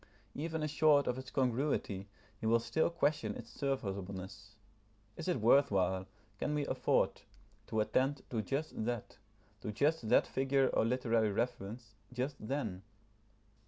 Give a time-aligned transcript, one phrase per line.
[0.33, 2.07] Even assured of its congruity,
[2.39, 4.55] he will still question its serviceableness.
[5.15, 6.07] Is it worth while,
[6.39, 7.21] can we afford,
[7.67, 9.19] to attend to just that,
[9.61, 12.81] to just that figure or literary reference, just then?